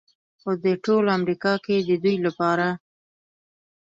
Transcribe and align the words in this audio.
خو 0.41 0.51
په 0.61 0.71
ټول 0.85 1.05
امریکا 1.17 1.53
کې 1.65 1.75
د 1.87 1.89
دوی 2.03 2.15
لپاره 2.25 2.67